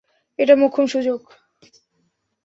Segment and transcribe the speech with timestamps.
[0.39, 1.19] এটা মোক্ষম সুযোগ।